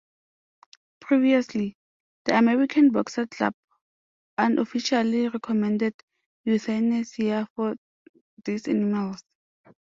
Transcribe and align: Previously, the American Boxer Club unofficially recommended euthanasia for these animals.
Previously, 0.99 1.77
the 2.25 2.35
American 2.35 2.89
Boxer 2.89 3.27
Club 3.27 3.53
unofficially 4.35 5.27
recommended 5.29 5.93
euthanasia 6.43 7.47
for 7.55 7.75
these 8.43 8.67
animals. 8.67 9.21